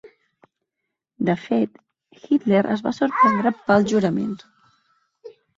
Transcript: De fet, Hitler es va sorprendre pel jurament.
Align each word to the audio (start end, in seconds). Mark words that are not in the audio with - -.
De 1.27 1.35
fet, 1.41 1.77
Hitler 2.23 2.63
es 2.79 2.83
va 2.89 2.95
sorprendre 3.01 3.55
pel 3.69 3.87
jurament. 3.93 4.37